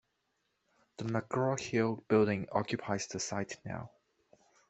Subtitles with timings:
[0.97, 3.91] The McGraw-Hill Building occupies the site now.